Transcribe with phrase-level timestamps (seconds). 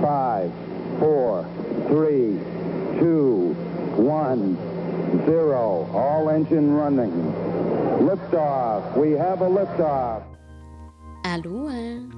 [0.00, 0.50] Five,
[0.98, 1.44] four,
[1.88, 2.38] three,
[2.98, 3.54] two,
[3.94, 4.56] one,
[5.26, 5.86] zero.
[5.92, 7.12] All engine running.
[8.00, 8.96] Liftoff.
[8.96, 10.22] We have a liftoff.
[11.24, 12.08] Aloha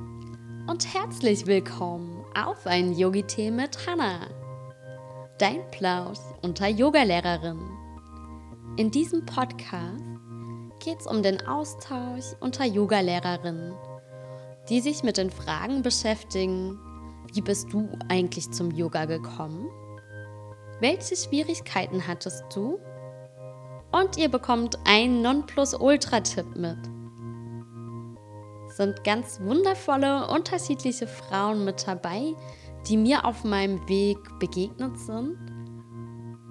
[0.68, 4.28] und herzlich willkommen auf ein Yogi-Tee mit Hannah.
[5.38, 7.58] Dein Plausch unter Yogalehrerin.
[8.76, 10.00] In diesem Podcast
[10.78, 13.74] geht es um den Austausch unter Yogalehrerinnen,
[14.68, 16.78] die sich mit den Fragen beschäftigen,
[17.32, 19.68] wie bist du eigentlich zum Yoga gekommen?
[20.80, 22.78] Welche Schwierigkeiten hattest du?
[23.92, 26.78] Und ihr bekommt einen Nonplusultra-Tipp mit.
[28.72, 32.34] Sind ganz wundervolle, unterschiedliche Frauen mit dabei,
[32.88, 35.38] die mir auf meinem Weg begegnet sind.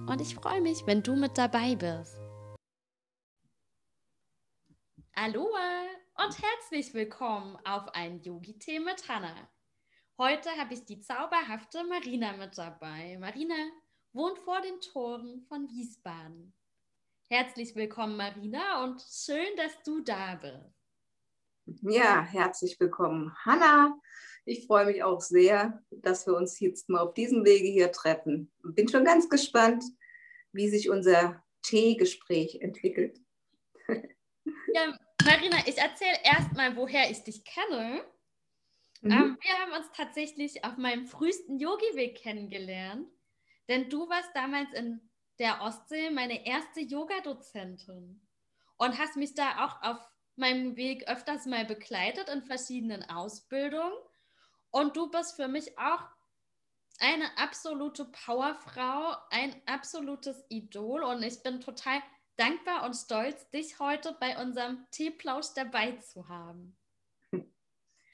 [0.09, 2.17] Und ich freue mich, wenn du mit dabei bist.
[5.15, 5.83] Aloha
[6.15, 9.49] und herzlich willkommen auf ein Yogi-Tee mit Hannah.
[10.19, 13.17] Heute habe ich die zauberhafte Marina mit dabei.
[13.19, 13.55] Marina
[14.11, 16.53] wohnt vor den Toren von Wiesbaden.
[17.29, 21.81] Herzlich willkommen, Marina, und schön, dass du da bist.
[21.81, 23.99] Ja, herzlich willkommen, Hanna.
[24.45, 28.51] Ich freue mich auch sehr, dass wir uns jetzt mal auf diesem Wege hier treffen.
[28.61, 29.83] Bin schon ganz gespannt,
[30.51, 33.19] wie sich unser Teegespräch entwickelt.
[33.87, 34.95] Ja,
[35.25, 38.03] Marina, ich erzähle erstmal, woher ich dich kenne.
[39.03, 39.11] Mhm.
[39.11, 43.07] Ähm, wir haben uns tatsächlich auf meinem frühesten Yogi-Weg kennengelernt,
[43.67, 48.27] denn du warst damals in der Ostsee meine erste Yoga-Dozentin
[48.77, 53.93] und hast mich da auch auf meinem Weg öfters mal begleitet in verschiedenen Ausbildungen.
[54.71, 56.03] Und du bist für mich auch
[56.99, 62.01] eine absolute Powerfrau, ein absolutes Idol und ich bin total
[62.37, 66.77] dankbar und stolz, dich heute bei unserem Teeplausch dabei zu haben.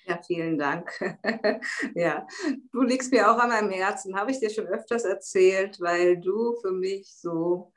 [0.09, 0.91] Ja, vielen Dank.
[1.93, 2.25] ja,
[2.71, 6.55] du liegst mir auch an meinem Herzen, habe ich dir schon öfters erzählt, weil du
[6.61, 7.71] für mich so,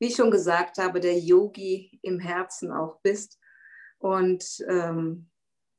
[0.00, 3.38] wie ich schon gesagt habe, der Yogi im Herzen auch bist
[3.98, 5.30] und ähm,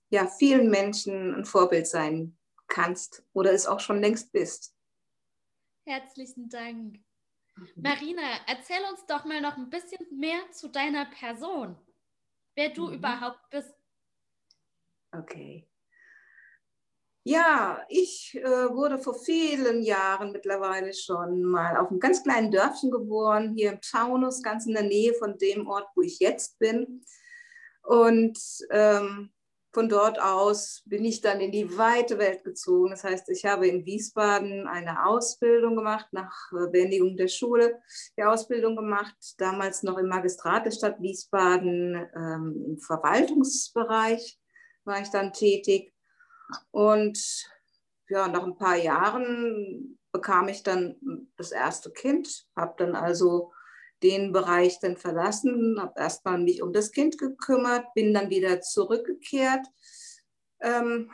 [0.09, 4.73] ja, vielen Menschen ein Vorbild sein kannst oder es auch schon längst bist.
[5.85, 6.99] Herzlichen Dank.
[7.75, 11.75] Marina, erzähl uns doch mal noch ein bisschen mehr zu deiner Person,
[12.55, 12.93] wer du mhm.
[12.93, 13.73] überhaupt bist.
[15.11, 15.67] Okay.
[17.23, 22.89] Ja, ich äh, wurde vor vielen Jahren mittlerweile schon mal auf einem ganz kleinen Dörfchen
[22.89, 27.03] geboren, hier im Taunus, ganz in der Nähe von dem Ort, wo ich jetzt bin.
[27.81, 29.33] Und ähm,
[29.73, 32.91] von dort aus bin ich dann in die weite Welt gezogen.
[32.91, 37.81] Das heißt, ich habe in Wiesbaden eine Ausbildung gemacht, nach äh, Beendigung der Schule,
[38.17, 44.39] die Ausbildung gemacht, damals noch im Magistrat der Stadt Wiesbaden ähm, im Verwaltungsbereich
[44.87, 45.93] war ich dann tätig.
[46.71, 47.19] Und
[48.09, 50.95] ja, nach ein paar Jahren bekam ich dann
[51.35, 53.51] das erste Kind, habe dann also
[54.03, 59.65] den Bereich dann verlassen, habe erstmal mich um das Kind gekümmert, bin dann wieder zurückgekehrt,
[60.61, 61.11] ähm,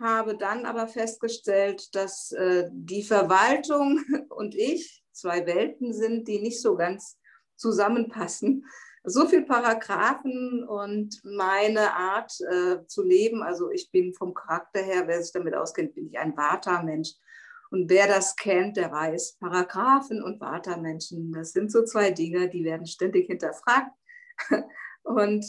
[0.00, 6.60] habe dann aber festgestellt, dass äh, die Verwaltung und ich zwei Welten sind, die nicht
[6.60, 7.18] so ganz
[7.56, 8.66] zusammenpassen
[9.04, 13.42] so viel Paragraphen und meine Art äh, zu leben.
[13.42, 17.10] Also ich bin vom Charakter her, wer sich damit auskennt, bin ich ein Vata-Mensch.
[17.70, 22.64] Und wer das kennt, der weiß, Paragraphen und Vata-Menschen, das sind so zwei Dinge, die
[22.64, 23.90] werden ständig hinterfragt.
[25.02, 25.44] Und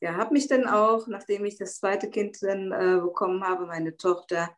[0.00, 3.96] ja, habe mich dann auch, nachdem ich das zweite Kind dann äh, bekommen habe, meine
[3.96, 4.50] Tochter,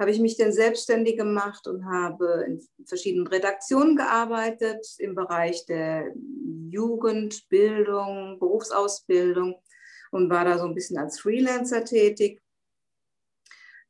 [0.00, 6.14] habe ich mich dann selbstständig gemacht und habe in verschiedenen Redaktionen gearbeitet im Bereich der
[6.70, 9.60] Jugendbildung, Berufsausbildung
[10.10, 12.42] und war da so ein bisschen als Freelancer tätig.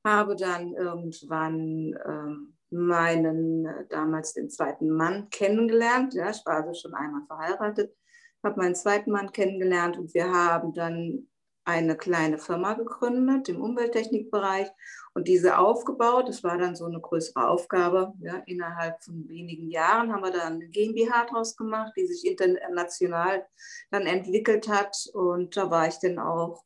[0.05, 6.15] Habe dann irgendwann ähm, meinen äh, damals den zweiten Mann kennengelernt.
[6.15, 7.95] Ja, ich war also schon einmal verheiratet,
[8.43, 11.30] habe meinen zweiten Mann kennengelernt und wir haben dann
[11.71, 14.69] eine kleine Firma gegründet im Umwelttechnikbereich
[15.15, 16.29] und diese aufgebaut.
[16.29, 18.13] Das war dann so eine größere Aufgabe.
[18.21, 23.47] Ja, innerhalb von wenigen Jahren haben wir dann eine GmbH draus gemacht, die sich international
[23.91, 24.97] dann entwickelt hat.
[25.13, 26.65] Und da war ich dann auch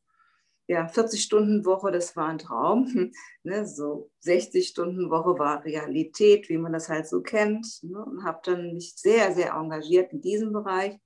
[0.67, 3.11] ja, 40 Stunden Woche, das war ein Traum.
[3.43, 7.83] Ne, so 60 Stunden Woche war Realität, wie man das halt so kennt.
[7.83, 10.97] Ne, und habe dann mich sehr, sehr engagiert in diesem Bereich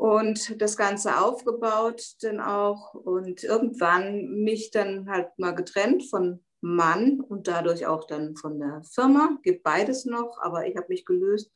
[0.00, 7.20] und das Ganze aufgebaut dann auch und irgendwann mich dann halt mal getrennt von Mann
[7.20, 11.52] und dadurch auch dann von der Firma, gibt beides noch, aber ich habe mich gelöst,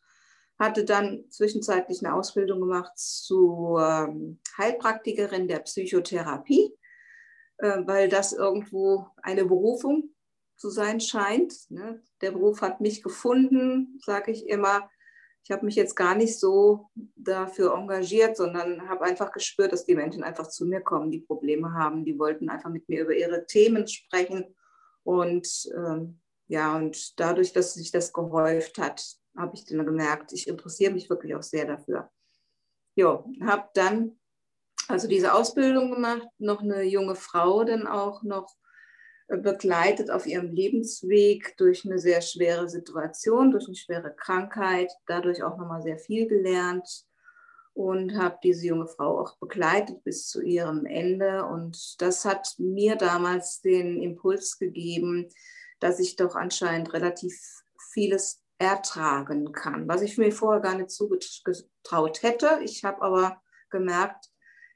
[0.59, 6.71] hatte dann zwischenzeitlich eine Ausbildung gemacht zur ähm, Heilpraktikerin der Psychotherapie,
[7.57, 10.15] äh, weil das irgendwo eine Berufung
[10.57, 11.55] zu sein scheint.
[11.71, 12.03] Ne?
[12.21, 14.91] Der Beruf hat mich gefunden, sage ich immer.
[15.45, 19.95] Ich habe mich jetzt gar nicht so dafür engagiert, sondern habe einfach gespürt, dass die
[19.95, 22.05] Menschen einfach zu mir kommen, die Probleme haben.
[22.07, 24.57] Die wollten einfach mit mir über ihre Themen sprechen.
[25.03, 25.47] Und
[25.77, 29.05] ähm, ja, und dadurch, dass sich das gehäuft hat,
[29.37, 32.11] habe ich dann gemerkt, ich interessiere mich wirklich auch sehr dafür.
[32.95, 34.19] Ja, habe dann
[34.89, 38.55] also diese Ausbildung gemacht, noch eine junge Frau dann auch noch
[39.29, 45.57] begleitet auf ihrem Lebensweg durch eine sehr schwere Situation, durch eine schwere Krankheit, dadurch auch
[45.57, 47.07] nochmal sehr viel gelernt
[47.73, 51.45] und habe diese junge Frau auch begleitet bis zu ihrem Ende.
[51.45, 55.29] Und das hat mir damals den Impuls gegeben,
[55.81, 57.35] dass ich doch anscheinend relativ
[57.93, 62.61] vieles ertragen kann, was ich mir vorher gar nicht zugetraut hätte.
[62.63, 64.31] Ich habe aber gemerkt,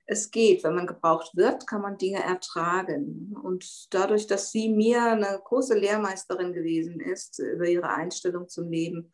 [0.09, 0.65] es geht.
[0.65, 3.37] Wenn man gebraucht wird, kann man Dinge ertragen.
[3.41, 9.13] Und dadurch, dass sie mir eine große Lehrmeisterin gewesen ist über ihre Einstellung zum Leben,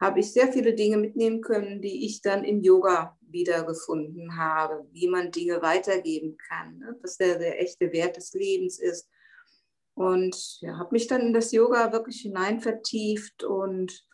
[0.00, 5.06] habe ich sehr viele Dinge mitnehmen können, die ich dann im Yoga wiedergefunden habe, wie
[5.06, 6.96] man Dinge weitergeben kann, ne?
[7.02, 9.08] was der, der echte Wert des Lebens ist.
[9.94, 14.06] Und ja, habe mich dann in das Yoga wirklich hinein vertieft und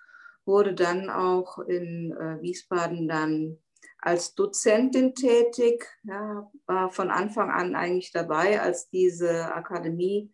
[0.44, 3.58] wurde dann auch in äh, Wiesbaden dann
[3.98, 10.32] als Dozentin tätig, ja, war von Anfang an eigentlich dabei, als diese Akademie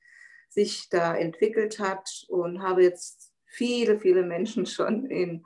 [0.49, 5.45] sich da entwickelt hat und habe jetzt viele, viele Menschen schon in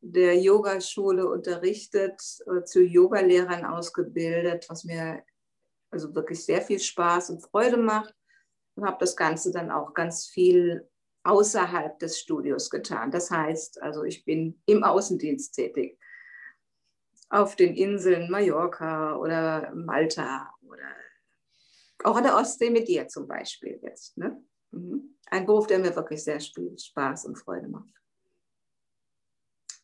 [0.00, 5.22] der Yogaschule unterrichtet, äh, zu Yogalehrern ausgebildet, was mir
[5.90, 8.14] also wirklich sehr viel Spaß und Freude macht
[8.74, 10.88] und habe das Ganze dann auch ganz viel
[11.24, 13.10] außerhalb des Studios getan.
[13.10, 15.98] Das heißt, also ich bin im Außendienst tätig
[17.36, 20.94] auf den Inseln Mallorca oder Malta oder
[22.04, 24.16] auch an der Ostsee mit dir zum Beispiel jetzt.
[24.16, 24.42] Ne?
[24.70, 25.18] Mhm.
[25.26, 27.92] Ein Beruf, der mir wirklich sehr viel Spaß und Freude macht.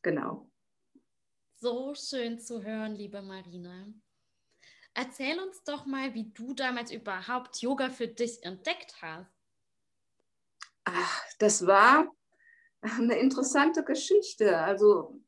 [0.03, 0.51] Genau.
[1.57, 3.87] So schön zu hören, liebe Marina.
[4.95, 9.31] Erzähl uns doch mal, wie du damals überhaupt Yoga für dich entdeckt hast.
[10.85, 12.13] Ach, das war
[12.81, 14.59] eine interessante Geschichte.
[14.59, 15.21] Also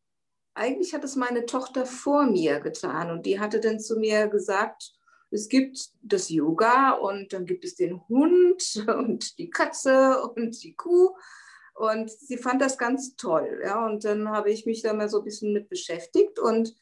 [0.54, 4.92] eigentlich hat es meine Tochter vor mir getan und die hatte dann zu mir gesagt,
[5.30, 10.74] es gibt das Yoga und dann gibt es den Hund und die Katze und die
[10.74, 11.10] Kuh
[11.74, 13.60] und sie fand das ganz toll.
[13.64, 16.74] Ja, und dann habe ich mich da mal so ein bisschen mit beschäftigt und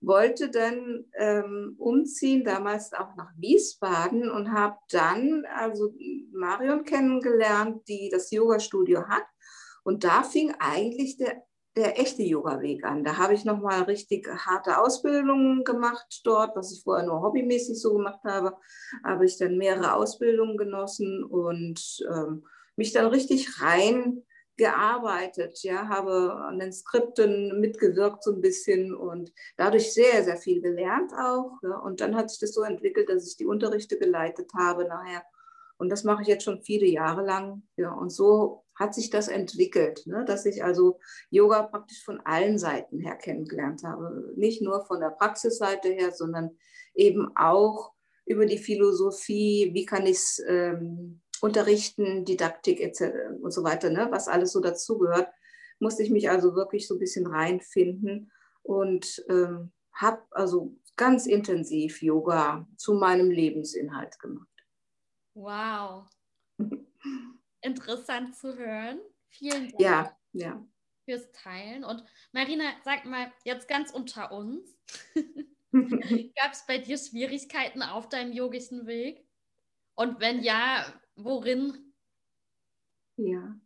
[0.00, 5.92] wollte dann ähm, umziehen, damals auch nach Wiesbaden und habe dann also
[6.32, 9.24] Marion kennengelernt, die das Yoga-Studio hat.
[9.82, 11.42] Und da fing eigentlich der
[11.76, 13.04] der echte Yoga-Weg an.
[13.04, 17.94] Da habe ich nochmal richtig harte Ausbildungen gemacht dort, was ich vorher nur hobbymäßig so
[17.94, 18.56] gemacht habe.
[19.04, 21.80] Habe ich dann mehrere Ausbildungen genossen und
[22.12, 22.44] ähm,
[22.76, 24.24] mich dann richtig rein
[24.58, 30.60] gearbeitet, ja, habe an den Skripten mitgewirkt so ein bisschen und dadurch sehr, sehr viel
[30.60, 31.52] gelernt auch.
[31.62, 31.78] Ja.
[31.78, 35.22] Und dann hat sich das so entwickelt, dass ich die Unterrichte geleitet habe nachher.
[35.78, 37.62] Und das mache ich jetzt schon viele Jahre lang.
[37.76, 40.24] Ja, und so hat sich das entwickelt, ne?
[40.24, 44.32] dass ich also Yoga praktisch von allen Seiten her kennengelernt habe.
[44.36, 46.56] Nicht nur von der Praxisseite her, sondern
[46.94, 47.92] eben auch
[48.24, 53.14] über die Philosophie, wie kann ich es ähm, unterrichten, Didaktik etc.
[53.40, 54.08] und so weiter, ne?
[54.10, 55.28] was alles so dazugehört,
[55.80, 58.30] musste ich mich also wirklich so ein bisschen reinfinden
[58.62, 64.46] und ähm, habe also ganz intensiv Yoga zu meinem Lebensinhalt gemacht.
[65.34, 66.04] Wow.
[67.68, 68.98] interessant zu hören.
[69.28, 70.66] Vielen Dank ja, ja.
[71.04, 71.84] fürs Teilen.
[71.84, 74.76] Und Marina, sag mal, jetzt ganz unter uns.
[75.72, 79.24] Gab es bei dir Schwierigkeiten auf deinem yogischen Weg?
[79.94, 80.84] Und wenn ja,
[81.16, 81.92] worin?
[83.16, 83.60] Ja.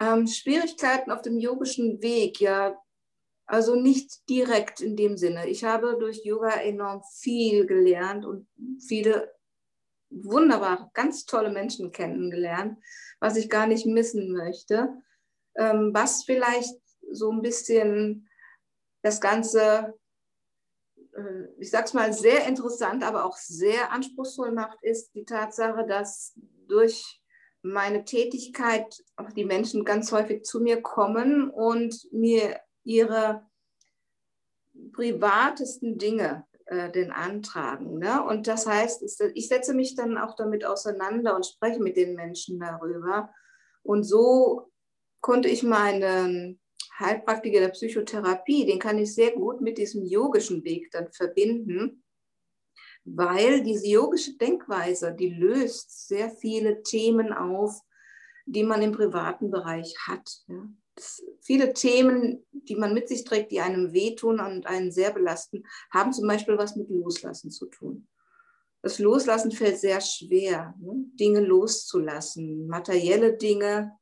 [0.00, 2.80] Ähm, Schwierigkeiten auf dem yogischen Weg, ja,
[3.46, 5.48] also nicht direkt in dem Sinne.
[5.48, 8.46] Ich habe durch Yoga enorm viel gelernt und
[8.86, 9.34] viele
[10.10, 12.78] wunderbare, ganz tolle Menschen kennengelernt,
[13.20, 14.94] was ich gar nicht missen möchte.
[15.56, 16.74] Ähm, was vielleicht
[17.10, 18.28] so ein bisschen
[19.02, 19.94] das Ganze,
[21.14, 26.34] äh, ich sag's mal, sehr interessant, aber auch sehr anspruchsvoll macht, ist die Tatsache, dass
[26.68, 27.20] durch
[27.62, 33.46] meine Tätigkeit auch die Menschen ganz häufig zu mir kommen und mir ihre
[34.92, 37.98] privatesten Dinge äh, den antragen.
[37.98, 38.22] Ne?
[38.24, 39.02] Und das heißt,
[39.34, 43.30] ich setze mich dann auch damit auseinander und spreche mit den Menschen darüber.
[43.82, 44.70] Und so
[45.20, 46.60] konnte ich meinen
[46.98, 52.04] Heilpraktiker der Psychotherapie, den kann ich sehr gut mit diesem yogischen Weg dann verbinden,
[53.04, 57.80] weil diese yogische Denkweise, die löst sehr viele Themen auf,
[58.46, 60.28] die man im privaten Bereich hat.
[60.48, 60.68] Ja.
[61.40, 66.12] Viele Themen, die man mit sich trägt, die einem wehtun und einen sehr belasten, haben
[66.12, 68.08] zum Beispiel was mit Loslassen zu tun.
[68.82, 71.04] Das Loslassen fällt sehr schwer, ne?
[71.14, 73.98] Dinge loszulassen, materielle Dinge,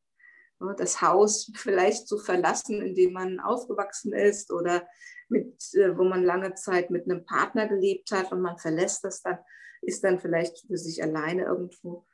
[0.60, 0.74] ne?
[0.76, 4.86] das Haus vielleicht zu verlassen, in dem man aufgewachsen ist oder
[5.28, 9.22] mit, äh, wo man lange Zeit mit einem Partner gelebt hat und man verlässt das
[9.22, 9.38] dann,
[9.82, 12.06] ist dann vielleicht für sich alleine irgendwo.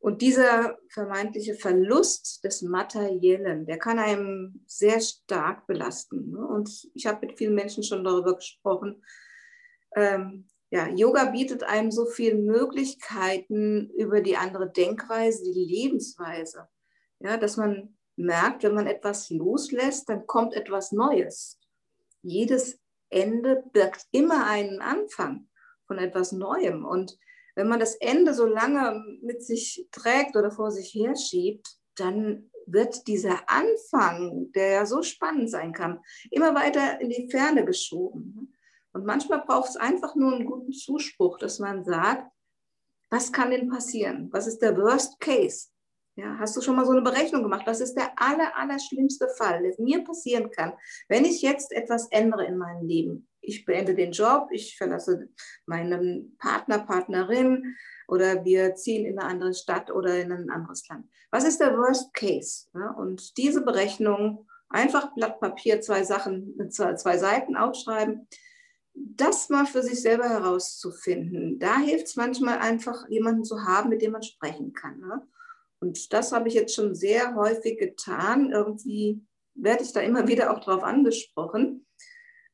[0.00, 6.30] Und dieser vermeintliche Verlust des Materiellen, der kann einem sehr stark belasten.
[6.30, 6.38] Ne?
[6.38, 9.04] Und ich habe mit vielen Menschen schon darüber gesprochen.
[9.94, 16.66] Ähm, ja, Yoga bietet einem so viele Möglichkeiten über die andere Denkweise, die Lebensweise.
[17.18, 21.60] Ja, dass man merkt, wenn man etwas loslässt, dann kommt etwas Neues.
[22.22, 22.80] Jedes
[23.10, 25.48] Ende birgt immer einen Anfang
[25.86, 26.86] von etwas Neuem.
[26.86, 27.18] Und
[27.54, 33.06] wenn man das Ende so lange mit sich trägt oder vor sich herschiebt, dann wird
[33.06, 38.54] dieser Anfang, der ja so spannend sein kann, immer weiter in die Ferne geschoben.
[38.92, 42.30] Und manchmal braucht es einfach nur einen guten Zuspruch, dass man sagt,
[43.10, 44.28] was kann denn passieren?
[44.32, 45.68] Was ist der Worst Case?
[46.16, 47.66] Ja, hast du schon mal so eine Berechnung gemacht?
[47.66, 50.74] Was ist der aller, aller schlimmste Fall, der mir passieren kann,
[51.08, 53.29] wenn ich jetzt etwas ändere in meinem Leben?
[53.40, 55.28] Ich beende den Job, ich verlasse
[55.66, 57.76] meinen Partner, Partnerin
[58.08, 61.06] oder wir ziehen in eine andere Stadt oder in ein anderes Land.
[61.30, 62.66] Was ist der Worst Case?
[62.96, 68.26] Und diese Berechnung, einfach Blatt Papier, zwei Sachen, zwei, zwei Seiten aufschreiben,
[68.94, 71.58] das mal für sich selber herauszufinden.
[71.58, 74.98] Da hilft es manchmal einfach, jemanden zu haben, mit dem man sprechen kann.
[74.98, 75.22] Ne?
[75.80, 78.50] Und das habe ich jetzt schon sehr häufig getan.
[78.50, 81.86] Irgendwie werde ich da immer wieder auch drauf angesprochen.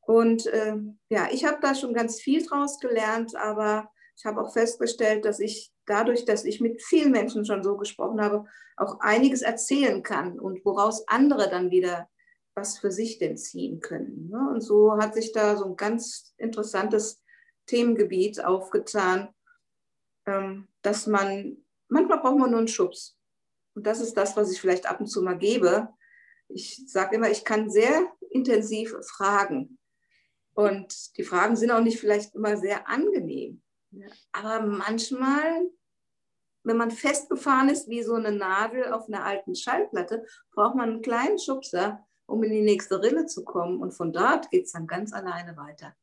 [0.06, 0.76] Und äh,
[1.08, 5.40] ja, ich habe da schon ganz viel draus gelernt, aber ich habe auch festgestellt, dass
[5.40, 8.44] ich dadurch, dass ich mit vielen Menschen schon so gesprochen habe,
[8.76, 12.08] auch einiges erzählen kann und woraus andere dann wieder
[12.54, 14.30] was für sich denn ziehen können.
[14.30, 14.48] Ne?
[14.50, 17.22] Und so hat sich da so ein ganz interessantes
[17.66, 19.28] Themengebiet aufgetan,
[20.26, 21.58] ähm, dass man,
[21.88, 23.18] manchmal braucht man nur einen Schubs.
[23.75, 25.88] Und das ist das, was ich vielleicht ab und zu mal gebe.
[26.48, 29.75] Ich sage immer, ich kann sehr intensiv fragen.
[30.56, 33.62] Und die Fragen sind auch nicht vielleicht immer sehr angenehm.
[34.32, 35.68] Aber manchmal,
[36.64, 41.02] wenn man festgefahren ist wie so eine Nadel auf einer alten Schallplatte, braucht man einen
[41.02, 43.82] kleinen Schubser, um in die nächste Rille zu kommen.
[43.82, 45.94] Und von dort geht es dann ganz alleine weiter.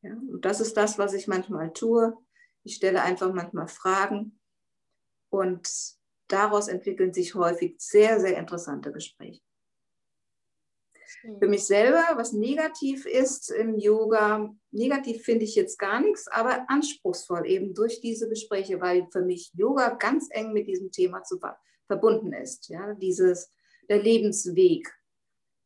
[0.00, 2.16] Ja, und das ist das, was ich manchmal tue.
[2.62, 4.40] Ich stelle einfach manchmal Fragen
[5.28, 5.68] und
[6.28, 9.42] daraus entwickeln sich häufig sehr, sehr interessante Gespräche.
[11.38, 16.64] Für mich selber, was negativ ist im Yoga, negativ finde ich jetzt gar nichts, aber
[16.68, 21.38] anspruchsvoll eben durch diese Gespräche, weil für mich Yoga ganz eng mit diesem Thema zu,
[21.86, 22.68] verbunden ist.
[22.68, 23.52] Ja, dieses,
[23.88, 24.92] der Lebensweg.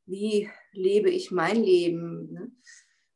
[0.07, 2.33] Wie lebe ich mein Leben?
[2.33, 2.53] Ne?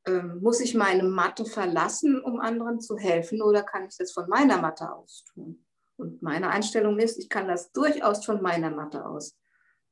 [0.07, 4.29] Ähm, muss ich meine Matte verlassen, um anderen zu helfen, oder kann ich das von
[4.29, 5.65] meiner Matte aus tun?
[5.97, 9.37] Und meine Einstellung ist, ich kann das durchaus von meiner Matte aus.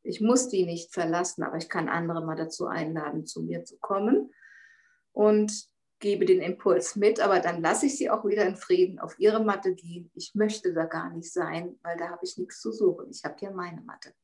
[0.08, 3.76] Ich muss die nicht verlassen, aber ich kann andere mal dazu einladen, zu mir zu
[3.78, 4.32] kommen
[5.12, 9.18] und gebe den Impuls mit, aber dann lasse ich sie auch wieder in Frieden auf
[9.18, 10.10] ihre Matte gehen.
[10.14, 13.10] Ich möchte da gar nicht sein, weil da habe ich nichts zu suchen.
[13.10, 14.14] Ich habe ja meine Matte.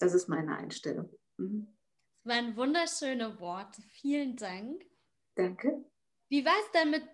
[0.00, 1.08] Das ist meine Einstellung.
[1.36, 1.68] Mhm.
[2.24, 3.82] Das waren wunderschöne Worte.
[3.82, 4.84] Vielen Dank.
[5.36, 5.84] Danke.
[6.28, 7.04] Wie war es denn mit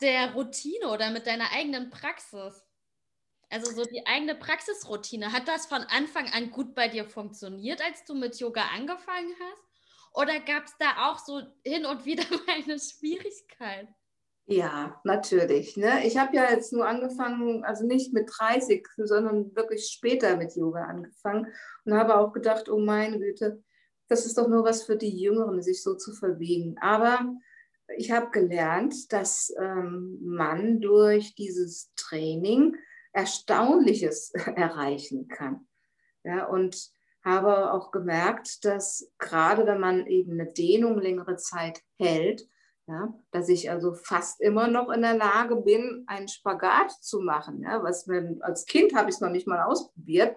[0.00, 2.63] der Routine oder mit deiner eigenen Praxis?
[3.50, 8.04] Also so die eigene Praxisroutine, hat das von Anfang an gut bei dir funktioniert, als
[8.04, 9.62] du mit Yoga angefangen hast?
[10.14, 13.88] Oder gab es da auch so hin und wieder mal eine Schwierigkeit?
[14.46, 15.76] Ja, natürlich.
[15.76, 16.06] Ne?
[16.06, 20.84] Ich habe ja jetzt nur angefangen, also nicht mit 30, sondern wirklich später mit Yoga
[20.84, 21.46] angefangen
[21.84, 23.62] und habe auch gedacht, oh meine Güte,
[24.08, 26.76] das ist doch nur was für die Jüngeren, sich so zu verbiegen.
[26.78, 27.34] Aber
[27.96, 32.76] ich habe gelernt, dass ähm, man durch dieses Training
[33.14, 35.66] Erstaunliches erreichen kann.
[36.24, 36.92] Ja, und
[37.24, 42.46] habe auch gemerkt, dass gerade wenn man eben eine Dehnung längere Zeit hält,
[42.86, 47.62] ja, dass ich also fast immer noch in der Lage bin, einen Spagat zu machen.
[47.62, 50.36] Ja, was wenn, als Kind habe ich es noch nicht mal ausprobiert,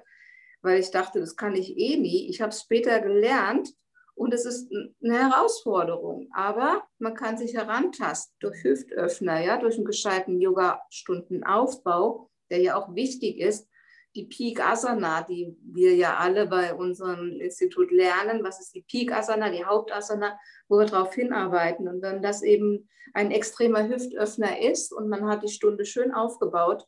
[0.62, 2.30] weil ich dachte, das kann ich eh nie.
[2.30, 3.74] Ich habe es später gelernt
[4.16, 6.30] und es ist eine Herausforderung.
[6.34, 12.96] Aber man kann sich herantasten durch Hüftöffner, ja, durch einen gescheiten Yoga-Stundenaufbau der ja auch
[12.96, 13.68] wichtig ist,
[14.16, 18.44] die Peak Asana, die wir ja alle bei unserem Institut lernen.
[18.44, 21.88] Was ist die Peak Asana, die Hauptasana, wo wir darauf hinarbeiten.
[21.88, 26.88] Und wenn das eben ein extremer Hüftöffner ist und man hat die Stunde schön aufgebaut,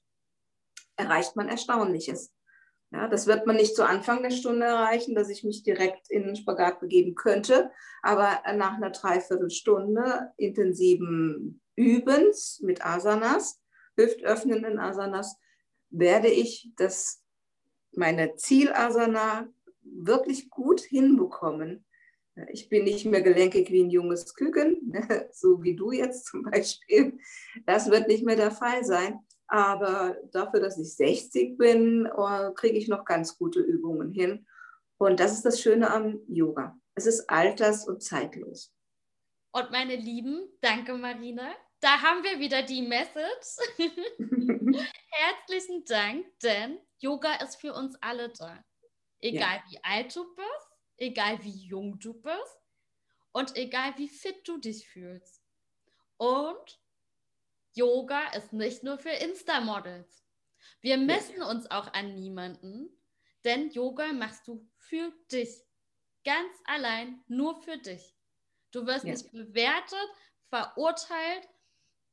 [0.95, 2.33] erreicht man Erstaunliches.
[2.91, 6.23] Ja, das wird man nicht zu Anfang der Stunde erreichen, dass ich mich direkt in
[6.23, 7.71] den Spagat begeben könnte.
[8.01, 13.61] Aber nach einer Dreiviertelstunde intensiven Übens mit Asanas,
[13.95, 15.37] hüftöffnenden Asanas,
[15.89, 17.23] werde ich das,
[17.91, 19.47] meine Zielasana
[19.81, 21.85] wirklich gut hinbekommen.
[22.51, 24.93] Ich bin nicht mehr gelenkig wie ein junges Küken,
[25.33, 27.17] so wie du jetzt zum Beispiel.
[27.65, 29.19] Das wird nicht mehr der Fall sein.
[29.47, 34.45] Aber dafür, dass ich 60 bin, äh, kriege ich noch ganz gute Übungen hin.
[34.99, 36.77] Und das ist das Schöne am Yoga.
[36.93, 38.73] Es ist alters- und zeitlos.
[39.51, 41.51] Und meine Lieben, danke Marina.
[41.79, 43.57] Da haben wir wieder die Message.
[45.09, 48.63] Herzlichen Dank, denn Yoga ist für uns alle da.
[49.21, 49.63] Egal ja.
[49.69, 52.59] wie alt du bist, egal wie jung du bist
[53.31, 55.41] und egal wie fit du dich fühlst.
[56.17, 56.79] Und
[57.73, 60.25] Yoga ist nicht nur für Insta-Models.
[60.81, 62.89] Wir messen uns auch an niemanden,
[63.45, 65.63] denn Yoga machst du für dich.
[66.25, 68.15] Ganz allein, nur für dich.
[68.71, 69.11] Du wirst ja.
[69.11, 70.09] nicht bewertet,
[70.49, 71.47] verurteilt.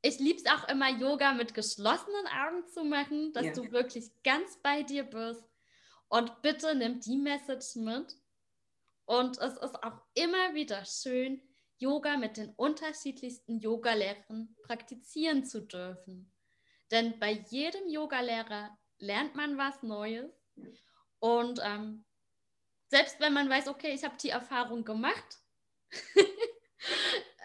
[0.07, 3.53] Ich liebe es auch immer, Yoga mit geschlossenen Augen zu machen, dass ja.
[3.53, 5.43] du wirklich ganz bei dir bist.
[6.07, 8.15] Und bitte nimm die Message mit.
[9.05, 11.43] Und es ist auch immer wieder schön,
[11.79, 16.33] Yoga mit den unterschiedlichsten Yogalehrern praktizieren zu dürfen.
[16.93, 20.31] Denn bei jedem Yogalehrer lernt man was Neues.
[21.19, 22.05] Und ähm,
[22.87, 25.41] selbst wenn man weiß, okay, ich habe die Erfahrung gemacht,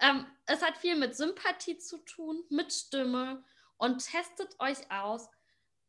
[0.04, 3.44] ähm, es hat viel mit Sympathie zu tun, mit Stimme
[3.78, 5.30] und testet euch aus,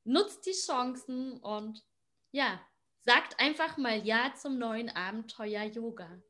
[0.04, 1.84] nutzt die Chancen und
[2.30, 2.60] ja,
[3.04, 6.22] sagt einfach mal Ja zum neuen Abenteuer Yoga.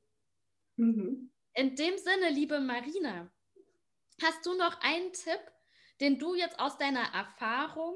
[0.76, 1.30] Mhm.
[1.54, 3.30] In dem Sinne, liebe Marina,
[4.22, 5.40] hast du noch einen Tipp,
[6.00, 7.94] den du jetzt aus deiner Erfahrung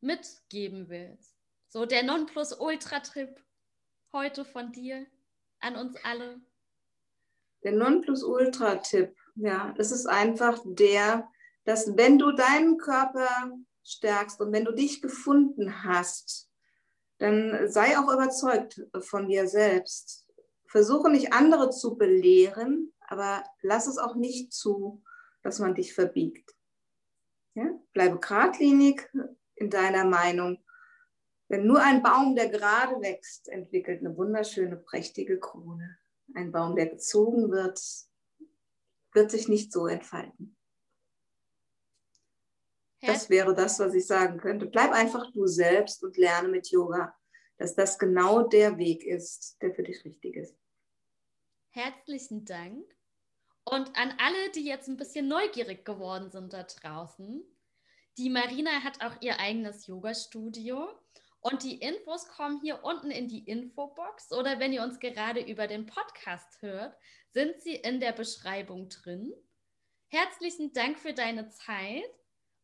[0.00, 1.34] mitgeben willst?
[1.68, 3.42] So der Nonplusultra-Tipp
[4.12, 5.06] heute von dir
[5.60, 6.40] an uns alle.
[7.62, 11.28] Der Nonplusultra-Tipp, ja, das ist einfach der,
[11.64, 13.28] dass wenn du deinen Körper
[13.84, 16.48] stärkst und wenn du dich gefunden hast,
[17.18, 20.26] dann sei auch überzeugt von dir selbst
[20.70, 25.02] versuche nicht andere zu belehren, aber lass es auch nicht zu,
[25.42, 26.54] dass man dich verbiegt.
[27.54, 27.64] Ja?
[27.92, 29.10] Bleibe geradlinig
[29.56, 30.62] in deiner Meinung.
[31.48, 35.98] Denn nur ein Baum, der gerade wächst, entwickelt eine wunderschöne, prächtige Krone.
[36.34, 37.80] Ein Baum, der gezogen wird,
[39.12, 40.56] wird sich nicht so entfalten.
[43.02, 44.66] Das wäre das, was ich sagen könnte.
[44.66, 47.14] Bleib einfach du selbst und lerne mit Yoga,
[47.56, 50.54] dass das genau der Weg ist, der für dich richtig ist
[51.70, 52.84] herzlichen Dank.
[53.64, 57.42] Und an alle, die jetzt ein bisschen neugierig geworden sind da draußen,
[58.18, 60.88] die Marina hat auch ihr eigenes Yoga-Studio.
[61.42, 65.66] Und die Infos kommen hier unten in die Infobox oder wenn ihr uns gerade über
[65.66, 66.94] den Podcast hört,
[67.32, 69.32] sind sie in der Beschreibung drin.
[70.08, 72.10] Herzlichen Dank für deine Zeit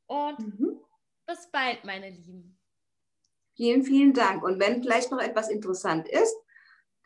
[0.07, 0.81] und mhm.
[1.27, 2.59] bis bald, meine Lieben.
[3.55, 4.43] Vielen, vielen Dank.
[4.43, 6.37] Und wenn vielleicht noch etwas interessant ist,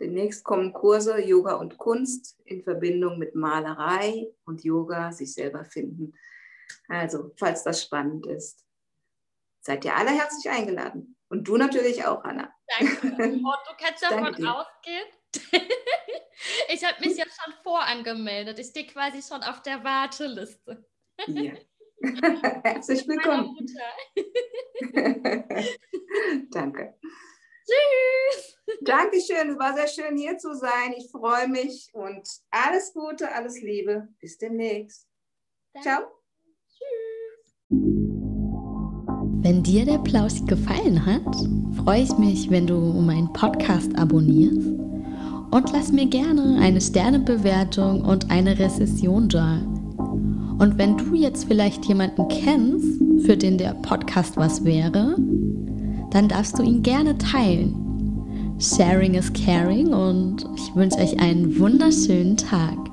[0.01, 6.15] Demnächst kommen Kurse Yoga und Kunst in Verbindung mit Malerei und Yoga, sich selber finden.
[6.89, 8.65] Also, falls das spannend ist,
[9.61, 11.17] seid ihr alle herzlich eingeladen.
[11.29, 12.51] Und du natürlich auch, Anna.
[12.79, 13.09] Danke.
[13.23, 15.07] Und du kannst davon ausgehen.
[16.69, 18.59] ich habe mich ja schon vorangemeldet.
[18.59, 20.85] Ich stehe quasi schon auf der Warteliste.
[21.27, 21.53] Ja.
[22.65, 23.55] Herzlich willkommen.
[26.51, 26.99] Danke.
[27.67, 28.57] Tschüss.
[28.83, 30.95] Dankeschön, es war sehr schön hier zu sein.
[30.97, 34.09] Ich freue mich und alles Gute, alles Liebe.
[34.21, 35.07] Bis demnächst.
[35.75, 35.89] Danke.
[35.89, 36.03] Ciao.
[36.69, 37.55] Tschüss.
[39.43, 41.37] Wenn dir der Plausch gefallen hat,
[41.85, 44.90] freue ich mich, wenn du meinen Podcast abonnierst
[45.51, 49.61] und lass mir gerne eine Sternebewertung und eine Rezession da.
[50.59, 55.17] Und wenn du jetzt vielleicht jemanden kennst, für den der Podcast was wäre,
[56.11, 57.75] dann darfst du ihn gerne teilen.
[58.59, 62.90] Sharing is caring und ich wünsche euch einen wunderschönen Tag.